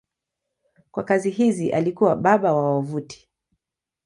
[0.91, 3.29] Kwa kazi hizi alikuwa baba wa wavuti.